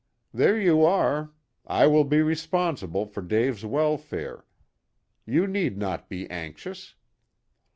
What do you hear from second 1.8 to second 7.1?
will be responsible for Dave's welfare. You need not be anxious."